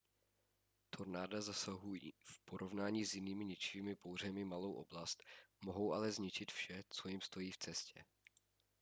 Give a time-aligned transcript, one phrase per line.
[0.89, 5.23] tornáda zasahují v porovnání s jinými ničivými bouřemi malou oblast
[5.65, 8.03] mohou ale zničit vše co jim stojí v cestě